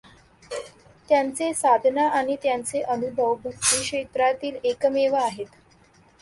[1.09, 5.47] त्यांचे साधना आणि त्यांचे अनुभव भक्ती क्षेत्रातील एकमेव आहेत.